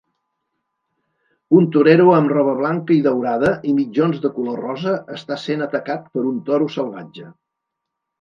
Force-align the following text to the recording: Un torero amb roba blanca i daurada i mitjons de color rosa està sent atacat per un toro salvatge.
Un 1.57 1.65
torero 1.75 2.15
amb 2.19 2.31
roba 2.33 2.55
blanca 2.61 2.95
i 2.95 2.97
daurada 3.07 3.51
i 3.71 3.73
mitjons 3.81 4.23
de 4.23 4.31
color 4.37 4.63
rosa 4.69 4.95
està 5.19 5.37
sent 5.43 5.61
atacat 5.67 6.09
per 6.17 6.25
un 6.31 6.41
toro 6.49 6.71
salvatge. 6.79 7.29